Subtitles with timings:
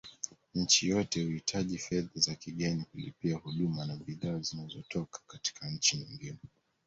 [0.55, 6.39] Nchi yoyote huhitaji fedha za kigeni kulipia huduma na bidhaa zinazotoka katika nchi nyingine